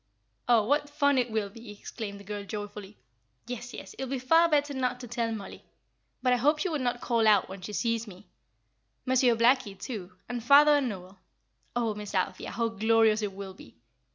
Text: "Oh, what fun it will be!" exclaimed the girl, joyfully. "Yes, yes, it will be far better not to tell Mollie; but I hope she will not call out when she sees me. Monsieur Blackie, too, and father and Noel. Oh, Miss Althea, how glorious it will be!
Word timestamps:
"Oh, 0.49 0.65
what 0.65 0.89
fun 0.89 1.19
it 1.19 1.29
will 1.29 1.51
be!" 1.51 1.69
exclaimed 1.69 2.19
the 2.19 2.23
girl, 2.23 2.43
joyfully. 2.43 2.97
"Yes, 3.45 3.71
yes, 3.71 3.93
it 3.93 4.05
will 4.05 4.09
be 4.09 4.17
far 4.17 4.49
better 4.49 4.73
not 4.73 4.99
to 5.01 5.07
tell 5.07 5.31
Mollie; 5.31 5.63
but 6.23 6.33
I 6.33 6.37
hope 6.37 6.57
she 6.57 6.69
will 6.69 6.79
not 6.79 7.01
call 7.01 7.27
out 7.27 7.47
when 7.49 7.61
she 7.61 7.73
sees 7.73 8.07
me. 8.07 8.25
Monsieur 9.05 9.35
Blackie, 9.35 9.79
too, 9.79 10.13
and 10.27 10.43
father 10.43 10.77
and 10.77 10.89
Noel. 10.89 11.19
Oh, 11.75 11.93
Miss 11.93 12.15
Althea, 12.15 12.49
how 12.49 12.67
glorious 12.69 13.21
it 13.21 13.33
will 13.33 13.53
be! 13.53 13.75